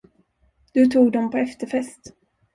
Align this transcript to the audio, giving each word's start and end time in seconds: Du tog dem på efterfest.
Du 0.73 0.85
tog 0.87 1.11
dem 1.13 1.29
på 1.31 1.37
efterfest. 1.37 2.13